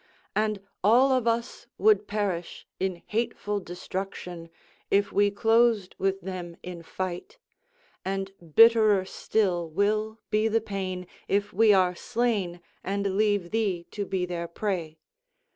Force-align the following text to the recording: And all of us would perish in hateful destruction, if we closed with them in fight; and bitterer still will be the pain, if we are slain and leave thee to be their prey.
And 0.35 0.61
all 0.83 1.11
of 1.11 1.27
us 1.27 1.67
would 1.77 2.07
perish 2.07 2.65
in 2.79 3.03
hateful 3.05 3.59
destruction, 3.59 4.49
if 4.89 5.11
we 5.11 5.29
closed 5.29 5.93
with 5.99 6.21
them 6.21 6.57
in 6.63 6.81
fight; 6.81 7.37
and 8.03 8.31
bitterer 8.55 9.05
still 9.05 9.69
will 9.69 10.17
be 10.31 10.47
the 10.47 10.59
pain, 10.59 11.05
if 11.27 11.53
we 11.53 11.71
are 11.71 11.93
slain 11.93 12.61
and 12.83 13.15
leave 13.15 13.51
thee 13.51 13.85
to 13.91 14.03
be 14.07 14.25
their 14.25 14.47
prey. 14.47 14.97